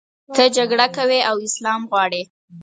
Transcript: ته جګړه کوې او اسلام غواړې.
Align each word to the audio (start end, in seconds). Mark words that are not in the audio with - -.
ته 0.35 0.43
جګړه 0.57 0.85
کوې 0.95 1.19
او 1.29 1.35
اسلام 1.47 1.81
غواړې. 1.89 2.21